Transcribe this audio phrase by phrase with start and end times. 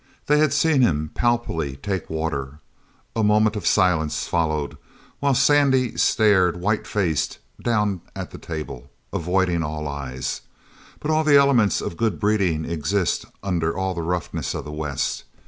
[0.25, 2.57] They had seen him palpably take water.
[3.15, 4.75] A moment of silence followed,
[5.19, 10.41] while Sandy stared whitefaced down at the table, avoiding all eyes;
[10.99, 15.25] but all the elements of good breeding exist under all the roughness of the West.